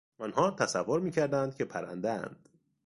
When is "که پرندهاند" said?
1.55-2.49